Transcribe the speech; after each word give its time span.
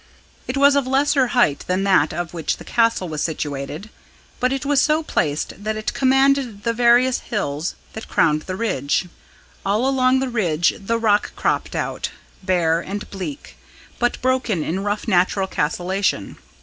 It 0.47 0.57
was 0.57 0.75
of 0.75 0.87
lesser 0.87 1.27
height 1.27 1.63
than 1.67 1.83
that 1.83 2.11
on 2.11 2.25
which 2.29 2.57
the 2.57 2.63
Castle 2.63 3.07
was 3.07 3.21
situated; 3.21 3.91
but 4.39 4.51
it 4.51 4.65
was 4.65 4.81
so 4.81 5.03
placed 5.03 5.63
that 5.63 5.77
it 5.77 5.93
commanded 5.93 6.63
the 6.63 6.73
various 6.73 7.19
hills 7.19 7.75
that 7.93 8.07
crowned 8.07 8.41
the 8.47 8.55
ridge. 8.55 9.07
All 9.63 9.87
along 9.87 10.17
the 10.17 10.27
ridge 10.27 10.73
the 10.79 10.97
rock 10.97 11.33
cropped 11.35 11.75
out, 11.75 12.09
bare 12.41 12.79
and 12.81 13.07
bleak, 13.11 13.57
but 13.99 14.19
broken 14.23 14.63
in 14.63 14.79
rough 14.79 15.07
natural 15.07 15.45
castellation. 15.45 16.37